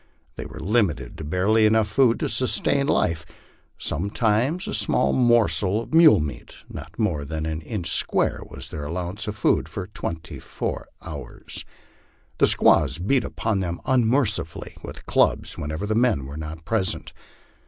They 0.35 0.47
were 0.47 0.59
limited 0.59 1.15
to 1.19 1.23
barely 1.23 1.67
enough 1.67 1.87
food 1.87 2.19
to 2.21 2.27
sustain 2.27 2.87
life; 2.87 3.23
some 3.77 4.09
times 4.09 4.67
a 4.67 4.73
small 4.73 5.13
morsel 5.13 5.79
of 5.79 5.93
mule 5.93 6.19
meat, 6.19 6.55
not 6.67 6.97
more 6.97 7.23
than 7.23 7.45
an 7.45 7.61
inch 7.61 7.91
square, 7.91 8.41
was 8.49 8.69
their 8.69 8.83
allowance 8.85 9.27
of 9.27 9.35
food 9.35 9.69
for 9.69 9.85
twenty 9.85 10.39
four 10.39 10.87
hours. 11.03 11.65
The 12.39 12.47
squaws 12.47 12.97
beat 12.97 13.23
them 13.29 13.79
unmercifully 13.85 14.75
with 14.81 15.05
clubs 15.05 15.59
whenever 15.59 15.85
the 15.85 15.93
men 15.93 16.25
were 16.25 16.35
not 16.35 16.65
present. 16.65 17.13